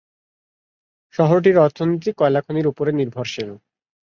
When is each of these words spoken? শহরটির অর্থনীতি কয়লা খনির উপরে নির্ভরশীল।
শহরটির 1.13 1.57
অর্থনীতি 1.57 2.09
কয়লা 2.13 2.41
খনির 2.41 2.67
উপরে 2.67 2.91
নির্ভরশীল। 2.91 3.49